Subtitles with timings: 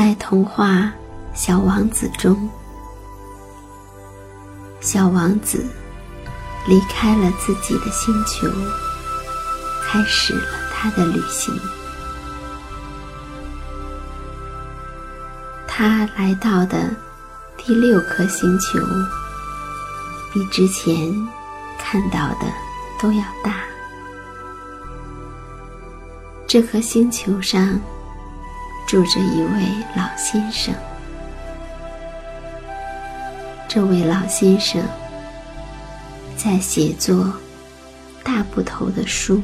[0.00, 0.66] 在童话
[1.34, 2.48] 《小王子》中，
[4.80, 5.62] 小王子
[6.66, 8.48] 离开了自己的星球，
[9.84, 11.54] 开始了他的旅行。
[15.68, 16.88] 他来到的
[17.58, 18.78] 第六颗星球，
[20.32, 21.14] 比之前
[21.78, 22.50] 看到的
[22.98, 23.56] 都要大。
[26.46, 27.78] 这颗星球上。
[28.90, 30.74] 住着一位老先生，
[33.68, 34.82] 这位老先生
[36.36, 37.32] 在写作
[38.24, 39.40] 大部头的书。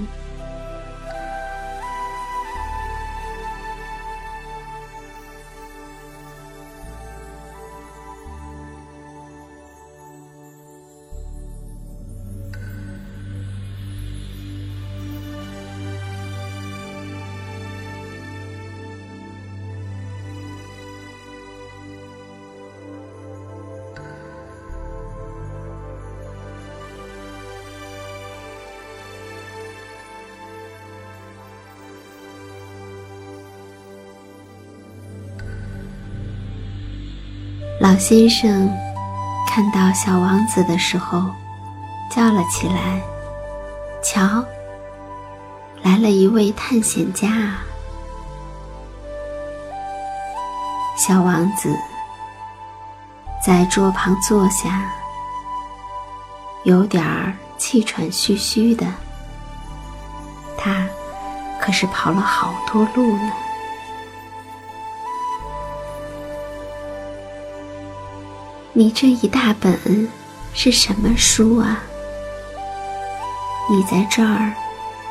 [37.78, 38.70] 老先生
[39.46, 41.22] 看到小王子的时候，
[42.10, 43.02] 叫了起来
[44.02, 44.42] ：“瞧，
[45.82, 47.62] 来了一位探险家啊！”
[50.96, 51.76] 小王子
[53.44, 54.90] 在桌旁坐下，
[56.64, 58.86] 有点儿气喘吁吁的。
[60.56, 60.86] 他
[61.60, 63.32] 可是跑了好多路呢。
[68.78, 70.06] 你这一大本
[70.52, 71.82] 是什么书啊？
[73.70, 74.52] 你在这儿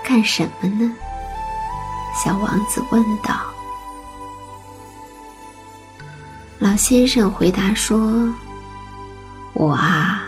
[0.04, 0.96] 干什么呢？
[2.14, 3.42] 小王子问道。
[6.60, 8.32] 老先生回答说
[9.54, 10.26] ：“我啊，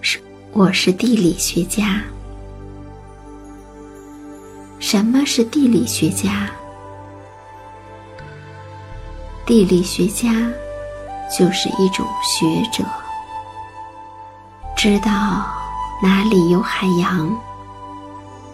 [0.00, 0.18] 是
[0.52, 2.02] 我是地理学家。
[4.78, 6.48] 什么是地理学家？
[9.44, 10.50] 地理学家。”
[11.36, 12.84] 就是一种学者，
[14.76, 15.10] 知道
[16.02, 17.30] 哪里有海洋，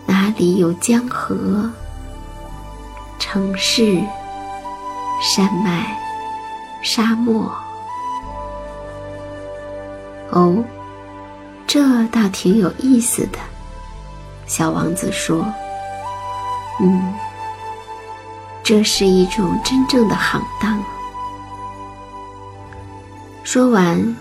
[0.06, 1.70] 哪里有江河、
[3.18, 4.02] 城市、
[5.20, 5.96] 山脉、
[6.82, 7.50] 沙漠。
[10.30, 10.64] 哦，
[11.66, 13.38] 这倒挺有意思的。
[14.46, 15.46] 小王子说
[16.80, 17.14] ：“嗯，
[18.62, 20.82] 这是一种真正的行当。”
[23.54, 24.16] 说完，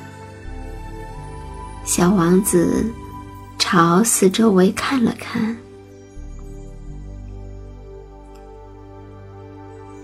[1.83, 2.85] 小王子
[3.57, 5.57] 朝四周围看了看，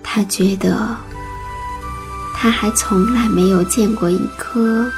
[0.02, 0.98] 他觉得
[2.34, 4.92] 他还从来没有见过一颗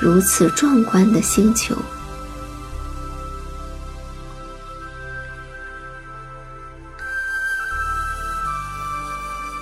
[0.00, 1.74] 如此壮观的星球。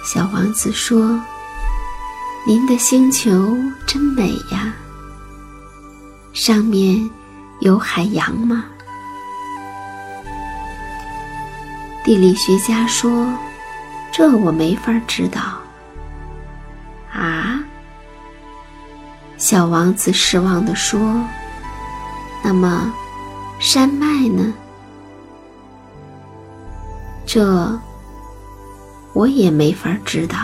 [0.04, 1.18] 小王子说
[2.46, 3.56] ：“您的星球
[3.92, 4.72] 真美呀，
[6.32, 7.10] 上面
[7.60, 8.64] 有海洋吗？”
[12.02, 13.30] 地理学家说
[14.10, 15.60] ：“这我没法知道。”
[17.12, 17.62] 啊，
[19.36, 20.98] 小王子失望地说
[22.42, 22.90] ：“那么，
[23.60, 24.54] 山脉呢？
[27.26, 27.78] 这？”
[29.12, 30.38] 我也没法知道。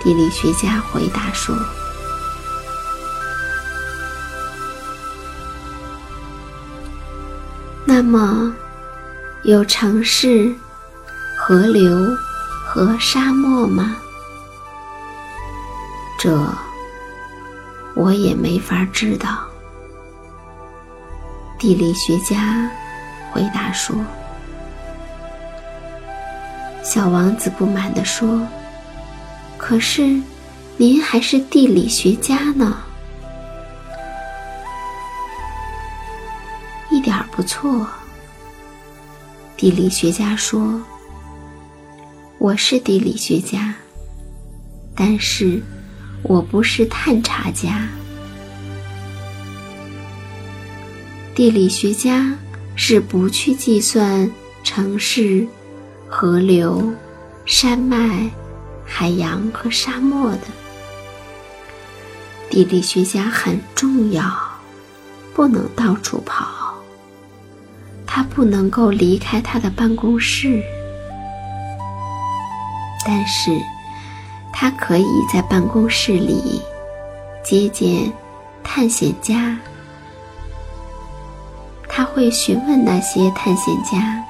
[0.00, 1.54] 地理学家回答说
[8.02, 8.52] ：“那么，
[9.44, 10.52] 有城市、
[11.38, 11.96] 河流
[12.66, 13.96] 和沙漠吗？”
[16.18, 16.36] 这
[17.94, 19.38] 我也没法知道。
[21.60, 22.68] 地理学家
[23.30, 23.94] 回答说。
[26.82, 28.44] 小王子不满地说
[29.56, 30.20] ：“可是，
[30.76, 32.78] 您还是地理学家呢。”
[37.42, 37.84] 不错。
[39.56, 40.80] 地理学家说
[42.38, 43.74] ：“我是地理学家，
[44.94, 45.60] 但是
[46.22, 47.88] 我不是探查家。
[51.34, 52.32] 地理学家
[52.76, 54.30] 是不去计算
[54.62, 55.44] 城市。”
[56.06, 56.92] 河流、
[57.44, 58.30] 山脉、
[58.84, 60.46] 海洋和沙漠的
[62.48, 64.32] 地理学家很重要，
[65.34, 66.61] 不能到处跑。
[68.14, 70.62] 他不能够离开他的办公室，
[73.06, 73.50] 但是
[74.52, 76.60] 他可以在办公室里
[77.42, 78.12] 接见
[78.62, 79.58] 探险家。
[81.88, 84.22] 他会询问那些探险家。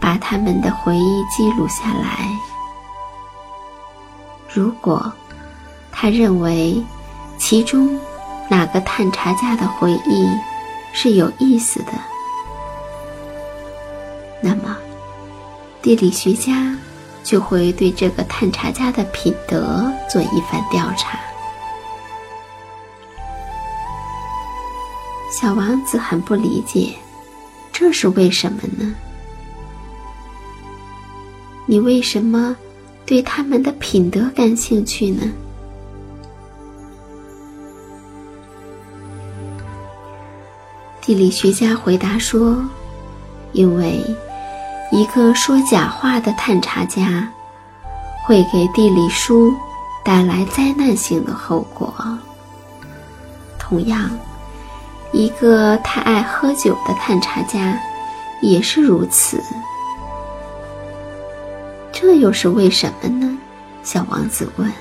[0.00, 2.28] 把他们的回忆记录下来。
[4.52, 5.10] 如果
[5.90, 6.84] 他认为
[7.38, 7.98] 其中
[8.50, 10.28] 哪个探查家的回忆
[10.92, 11.92] 是有意思的，
[14.44, 14.76] 那么
[15.80, 16.76] 地理学家
[17.22, 21.18] 就会对这个探查家的品德做一番调查。
[25.32, 26.94] 小王子很不理解，
[27.72, 28.94] 这是为什么呢？
[31.64, 32.54] 你为什么
[33.06, 35.22] 对他们的品德感兴趣呢？
[41.00, 42.62] 地理学家回答说
[43.52, 44.02] ：“因为
[44.94, 47.28] 一个说假话的探查家
[48.24, 49.52] 会给地理书
[50.04, 51.92] 带来灾难性的后果。
[53.58, 54.08] 同样，
[55.10, 57.76] 一个太爱喝酒的探查家
[58.40, 59.42] 也是如此。”
[61.90, 63.36] 这又是为什么呢？
[63.82, 64.72] 小王子问。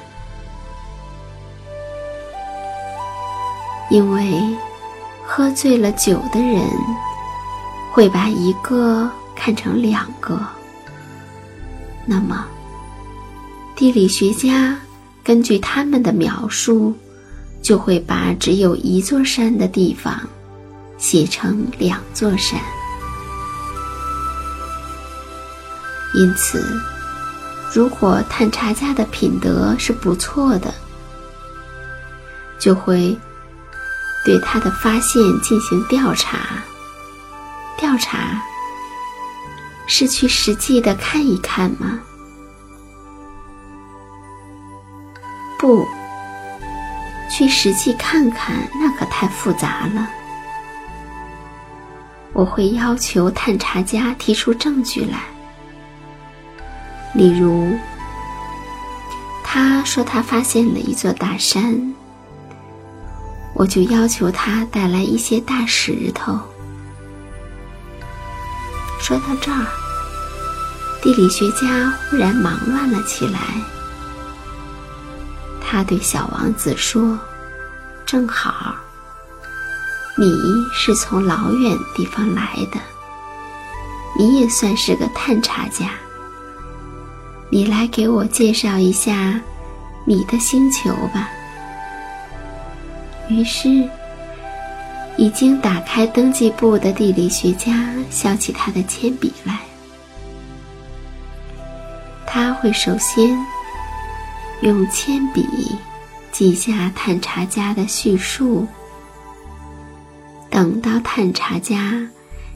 [3.89, 4.55] 因为
[5.25, 6.61] 喝醉了酒的人
[7.91, 9.09] 会把一个
[9.43, 10.39] 看成两个。
[12.05, 12.45] 那么，
[13.75, 14.79] 地理学家
[15.21, 16.95] 根据他们的描述，
[17.61, 20.17] 就会把只有一座山的地方
[20.97, 22.57] 写成两座山。
[26.15, 26.63] 因此。
[27.73, 30.71] 如果探查家的品德是不错的，
[32.59, 33.17] 就会
[34.23, 36.63] 对他的发现进行调查。
[37.79, 38.39] 调查
[39.95, 41.99] 是去实际的看一看吗？
[45.59, 45.87] 不
[47.29, 50.09] 去实际看看，那可太复杂了。
[52.33, 55.19] 我会要求探查家提出证据来。
[57.13, 57.77] 例如，
[59.43, 61.93] 他说他发现了一座大山，
[63.53, 66.39] 我就要求他带来一些大石头。
[68.99, 69.67] 说到这儿，
[71.03, 73.37] 地理学家忽然忙乱了起来。
[75.59, 77.19] 他对小王子说
[78.05, 78.73] ：“正好，
[80.17, 80.33] 你
[80.71, 82.79] 是从老远地方来的，
[84.17, 85.89] 你也算是个探查家。
[87.49, 89.41] 你来给我介绍一下
[90.05, 91.29] 你的星球吧。”
[93.27, 93.67] 于是，
[95.17, 99.59] 已经打开登记簿的地理学家削起他的铅笔来。
[102.35, 103.37] 他会首先
[104.61, 105.45] 用铅笔
[106.31, 108.67] 记下探查家的叙述，
[110.49, 112.09] 等到探查家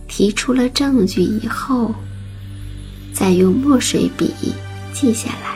[0.08, 1.94] 提出了证据以后，
[3.14, 4.34] 再用墨水笔
[4.94, 5.56] 记下来。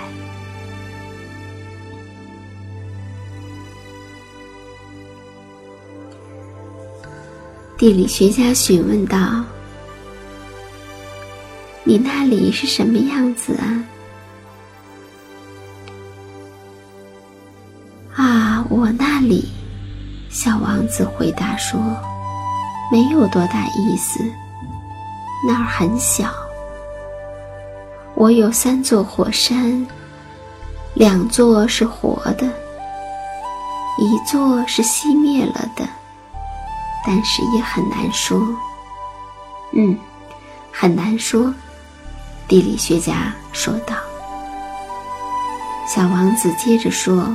[7.76, 9.44] 地理学家询问道
[11.84, 13.84] ：“你那里是什么样子啊
[18.82, 19.48] ？”“我那里。”
[20.30, 21.80] 小王子回答说
[22.92, 24.20] ，“没有多大意思，
[25.48, 26.34] 那儿很小。
[28.16, 29.86] 我有三座火山，
[30.94, 32.48] 两座是活的，
[33.98, 35.88] 一座是熄灭了的。”
[37.04, 38.40] 但是也很难说，
[39.74, 39.98] 嗯，
[40.72, 41.52] 很难说。
[42.48, 43.96] 地理学家说道。
[45.88, 47.28] 小王子接着说：“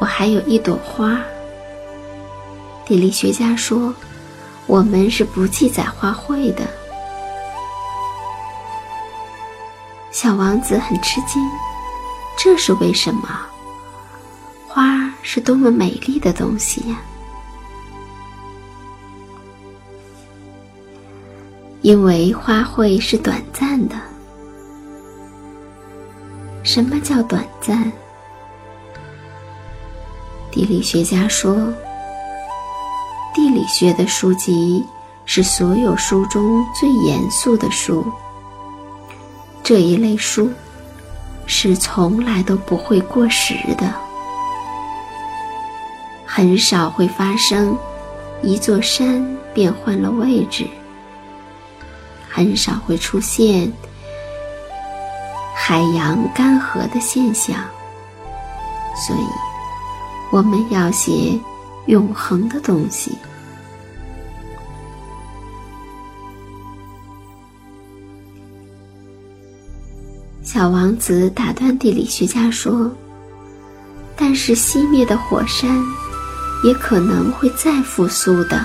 [0.00, 1.20] 我还有一朵花。”
[2.86, 3.94] 地理学家说
[4.66, 6.64] ：“我们是不记载花卉的。”
[10.10, 11.42] 小王子很吃惊，
[12.36, 13.28] 这是为什么？
[14.66, 16.96] 花是多么美丽的东西呀！
[21.82, 23.96] 因为花卉是短暂的。
[26.62, 27.90] 什么叫短暂？
[30.58, 31.72] 地理学家说，
[33.32, 34.84] 地理学的书籍
[35.24, 38.04] 是所有书中最严肃的书。
[39.62, 40.50] 这一类书
[41.46, 43.94] 是从来都不会过时的，
[46.26, 47.78] 很少会发生
[48.42, 49.24] 一座山
[49.54, 50.66] 变换了位置。
[52.28, 53.72] 很少会出现
[55.54, 57.54] 海洋干涸的现象，
[59.06, 59.20] 所以
[60.30, 61.38] 我们要写
[61.86, 63.12] 永恒的东西。
[70.42, 72.90] 小王子打断地理学家说
[74.16, 75.78] ：“但是熄灭的火山
[76.64, 78.64] 也可能会再复苏的。”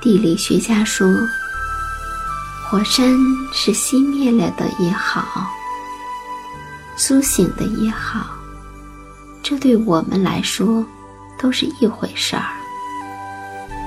[0.00, 1.06] 地理学家说
[2.70, 3.18] ：“火山
[3.52, 5.50] 是熄灭了的也好，
[6.94, 8.30] 苏醒的也好，
[9.42, 10.86] 这对我们来说
[11.36, 12.44] 都是一回事儿。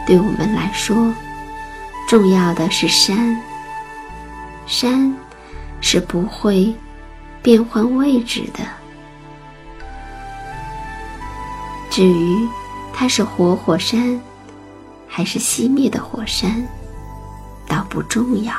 [0.06, 1.14] 对我们来说，
[2.10, 3.42] 重要的是山。
[4.68, 5.16] 山
[5.80, 6.76] 是不会
[7.42, 8.66] 变换位置的。
[11.90, 12.46] 至于
[12.94, 14.20] 它是活火山。”
[15.08, 16.68] 还是熄灭的火山，
[17.68, 18.54] 倒不重要。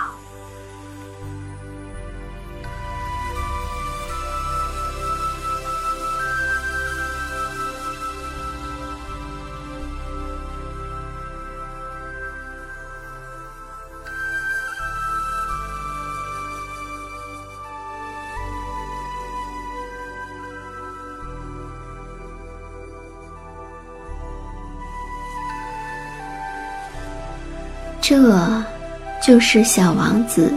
[29.24, 30.52] 就是小王子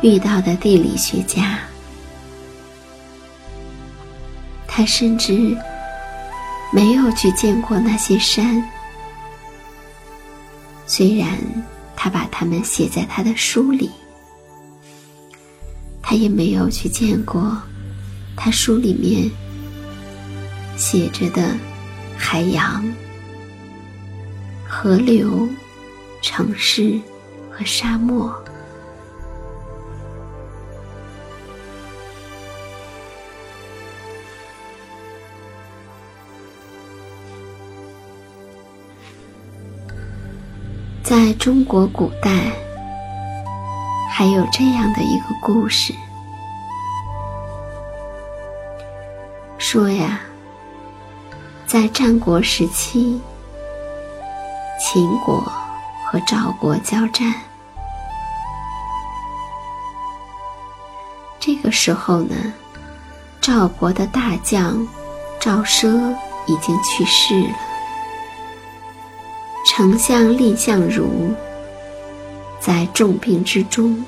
[0.00, 1.58] 遇到的地理学家。
[4.66, 5.54] 他甚至
[6.72, 8.66] 没有去见过那些山，
[10.86, 11.28] 虽然
[11.94, 13.90] 他把它们写在他的书里。
[16.00, 17.60] 他也没有去见过
[18.34, 19.30] 他书里面
[20.78, 21.54] 写着的
[22.16, 22.82] 海洋、
[24.66, 25.46] 河流。
[26.24, 27.00] 城市
[27.52, 28.32] 和沙漠，
[41.02, 42.30] 在中国古代，
[44.10, 45.92] 还有这样的一个故事，
[49.58, 50.20] 说呀，
[51.66, 53.20] 在战国时期，
[54.80, 55.61] 秦国。
[56.12, 57.32] 和赵国交战，
[61.40, 62.36] 这个时候呢，
[63.40, 64.86] 赵国的大将
[65.40, 66.14] 赵奢
[66.44, 67.56] 已经去世了，
[69.66, 71.32] 丞相蔺相如
[72.60, 74.04] 在重病之中，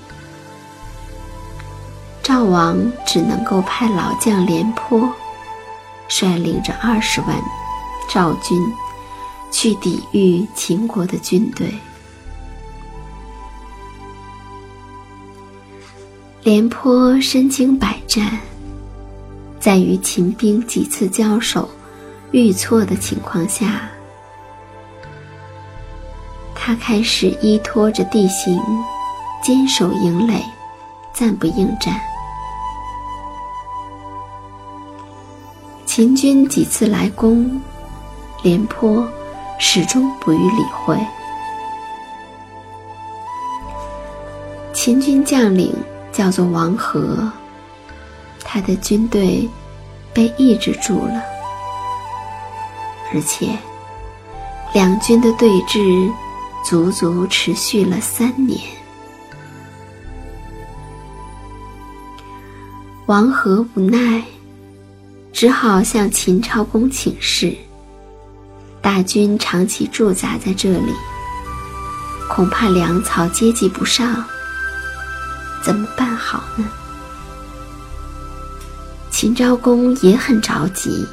[2.22, 5.10] 赵王只能够派老将廉颇
[6.06, 7.42] 率领着二十万
[8.10, 8.62] 赵军
[9.50, 11.72] 去抵御秦国的军队。
[16.44, 18.38] 廉颇身经百战，
[19.58, 21.66] 在与秦兵几次交手
[22.32, 23.88] 遇挫的情况下，
[26.54, 28.60] 他开始依托着地形，
[29.42, 30.44] 坚守营垒，
[31.14, 31.98] 暂不应战。
[35.86, 37.58] 秦军几次来攻，
[38.42, 39.10] 廉颇
[39.58, 40.94] 始终不予理会。
[44.74, 45.74] 秦军将领。
[46.14, 47.28] 叫做王和，
[48.44, 49.48] 他的军队
[50.12, 51.20] 被抑制住了，
[53.12, 53.48] 而且
[54.72, 56.08] 两军的对峙
[56.64, 58.60] 足足持续了三年。
[63.06, 64.22] 王和无奈，
[65.32, 67.56] 只好向秦昭公请示：
[68.80, 70.92] 大军长期驻扎在这里，
[72.30, 74.24] 恐怕粮草接济不上。
[75.64, 76.64] 怎么办好呢？
[79.10, 81.06] 秦昭公也很着急，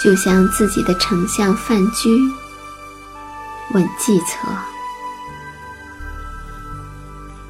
[0.00, 2.10] 就向自己的丞相范雎
[3.74, 4.46] 问计策。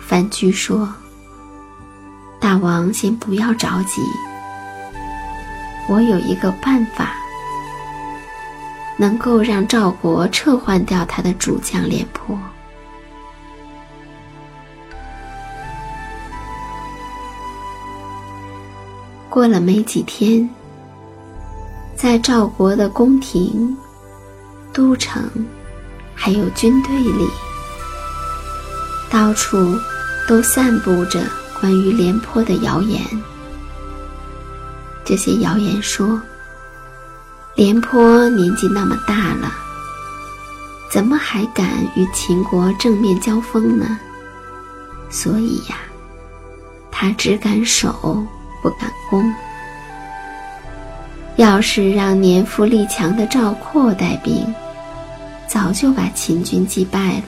[0.00, 0.88] 范雎说
[2.40, 4.00] ：“大王先不要着急，
[5.88, 7.12] 我有一个办法，
[8.96, 12.38] 能够让赵国撤换掉他的主将廉颇。”
[19.32, 20.46] 过了没几天，
[21.96, 23.74] 在赵国的宫廷、
[24.74, 25.22] 都城，
[26.14, 27.26] 还有军队里，
[29.10, 29.56] 到处
[30.28, 31.22] 都散布着
[31.58, 33.00] 关于廉颇的谣言。
[35.02, 36.20] 这些谣言说，
[37.54, 39.50] 廉颇年纪那么大了，
[40.90, 41.66] 怎么还敢
[41.96, 43.98] 与秦国正面交锋呢？
[45.08, 45.78] 所以呀，
[46.90, 48.22] 他只敢守。
[48.62, 49.34] 不敢攻。
[51.36, 54.46] 要是让年富力强的赵括带兵，
[55.46, 57.24] 早就把秦军击败了。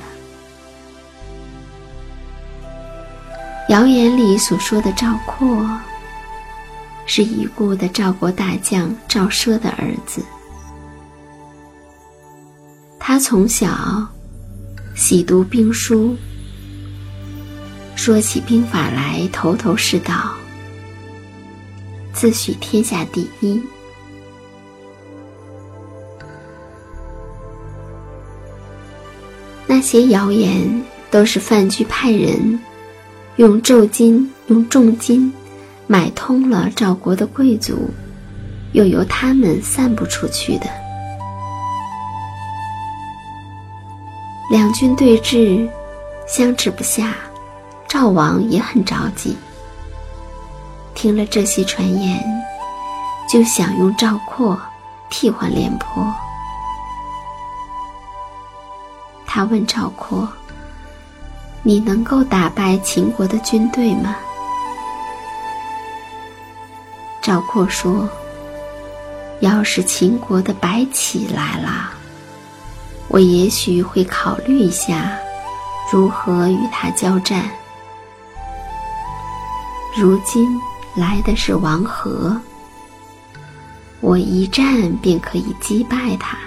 [3.71, 5.67] 谣言里所说的赵括，
[7.07, 10.23] 是已故的赵国大将赵奢的儿子。
[12.99, 14.07] 他从小
[14.95, 16.15] 喜读兵书，
[17.97, 20.35] 说起兵法来头头是道。
[22.15, 23.61] 自诩天下第一。
[29.67, 32.59] 那些谣言都是范雎派人
[33.37, 35.31] 用重金用重金
[35.87, 37.91] 买通了赵国的贵族，
[38.73, 40.67] 又由他们散布出去的。
[44.51, 45.69] 两军对峙，
[46.29, 47.15] 相持不下，
[47.89, 49.37] 赵王也很着急。
[50.95, 52.25] 听了这些传言，
[53.29, 54.59] 就想用赵括
[55.11, 56.15] 替换廉颇。
[59.27, 60.29] 他问赵括
[61.65, 64.15] ：“你能够打败秦国的军队吗？”
[67.21, 68.09] 赵括说
[69.41, 71.91] ：“要是秦国的白起来了，
[73.09, 75.19] 我也许会考虑一下
[75.93, 77.51] 如何与他交战。
[79.97, 80.49] 如今。”
[80.97, 82.41] 来的是王和，
[84.01, 86.39] 我一战便可以击败他。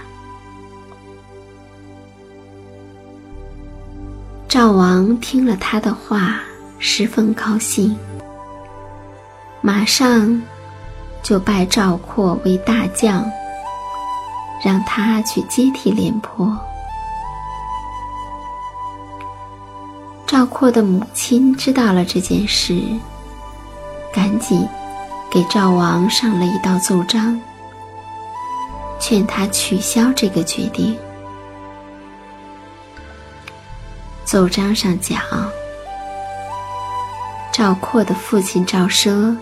[4.48, 6.40] 赵王听了他的话，
[6.80, 7.94] 十分高兴，
[9.60, 10.42] 马上
[11.22, 13.30] 就拜赵括为大将，
[14.64, 16.58] 让他去接替廉颇。
[20.26, 22.82] 赵括的母亲知道了这件事。
[24.14, 24.68] 赶紧
[25.30, 27.40] 给赵王上了一道奏章，
[29.00, 30.98] 劝他取消这个决定。
[34.26, 35.22] 奏章上讲，
[37.52, 39.36] 赵括的父亲赵奢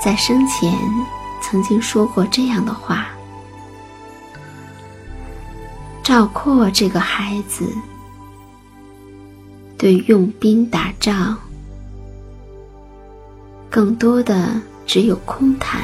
[0.00, 0.72] 在生前
[1.42, 3.06] 曾经说过这样的话
[6.02, 7.66] ：“赵括这个孩子，
[9.78, 11.36] 对用兵打仗。”
[13.72, 14.50] 更多的
[14.86, 15.80] 只有空谈。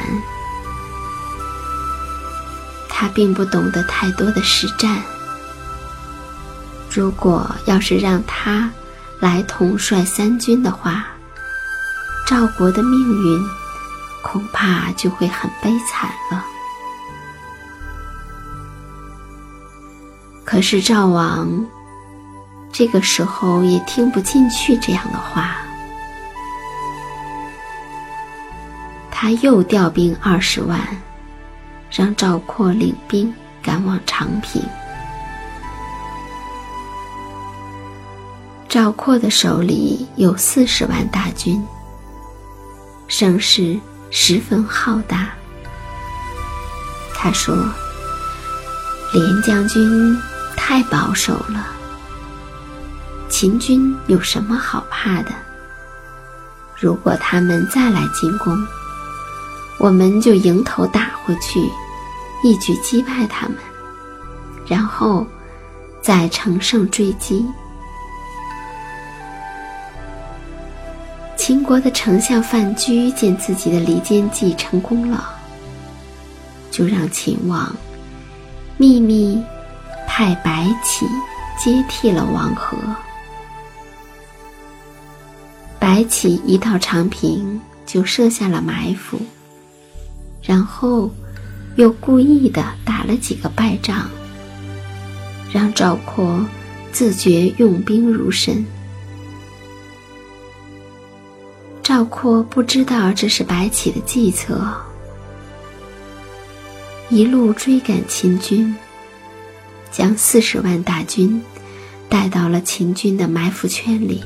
[2.86, 5.02] 他并不懂得太多的实战。
[6.90, 8.70] 如果要是让他
[9.20, 11.06] 来统帅三军的话，
[12.26, 13.48] 赵国的命运
[14.22, 16.44] 恐怕就会很悲惨了。
[20.44, 21.48] 可是赵王
[22.70, 25.56] 这个时候也听不进去这样的话，
[29.20, 30.78] 他又调兵二十万，
[31.90, 34.62] 让赵括领兵赶往长平。
[38.68, 41.60] 赵括的手里有四十万大军，
[43.08, 43.76] 声势
[44.08, 45.30] 十分浩大。
[47.12, 47.56] 他说
[49.12, 50.16] ：“廉将军
[50.56, 51.66] 太保守了，
[53.28, 55.32] 秦军有什么好怕的？
[56.76, 58.56] 如果他们再来进攻，
[59.78, 61.60] 我们就迎头打回去，
[62.42, 63.56] 一举击败他们，
[64.66, 65.26] 然后
[66.02, 67.46] 再乘胜追击。”
[71.36, 75.34] 秦国的丞相范雎见自己的离间计成功了，
[76.70, 77.74] 就让秦王
[78.76, 79.42] 秘密
[80.06, 81.06] 派白起
[81.56, 82.76] 接替了王和。
[85.78, 89.18] 白起一到长平就设下了埋伏，
[90.48, 91.10] 然后
[91.76, 94.08] 又故意的打了几个败仗，
[95.52, 96.42] 让赵括
[96.90, 98.64] 自觉用兵如神。
[101.82, 104.74] 赵括不知道这是白起的计策，
[107.10, 108.74] 一路追赶秦军，
[109.90, 111.42] 将四十万大军
[112.08, 114.24] 带到了秦军的埋伏圈里，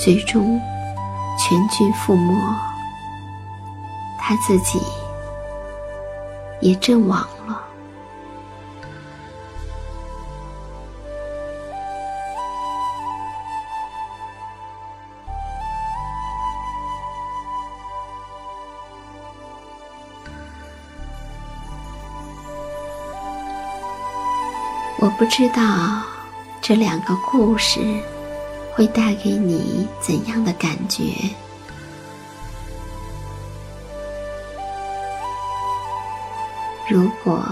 [0.00, 0.60] 最终
[1.36, 2.32] 全军覆没，
[4.28, 4.80] 他自己
[6.60, 7.62] 也阵亡了。
[24.98, 26.02] 我不知道
[26.60, 27.78] 这两个故事
[28.74, 31.45] 会带给你怎样的感觉。
[36.96, 37.46] 如果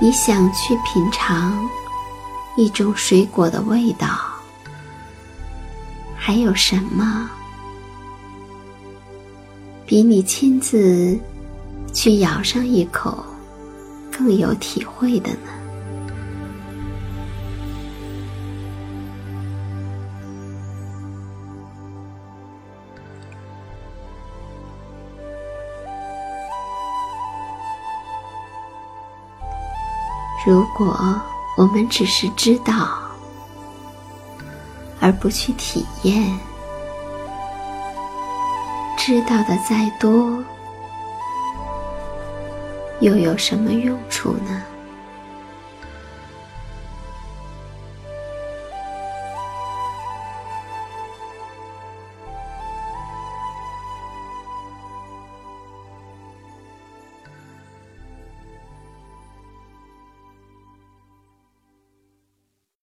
[0.00, 1.56] 你想去品尝
[2.56, 4.08] 一种水果的味道，
[6.16, 7.30] 还有什么
[9.86, 11.16] 比你亲自
[11.92, 13.24] 去咬上一口
[14.10, 15.59] 更有体会的呢？
[30.46, 31.20] 如果
[31.56, 32.98] 我们只是知道，
[34.98, 36.38] 而不去体验，
[38.96, 40.42] 知道的再多，
[43.00, 44.62] 又有什么用处呢？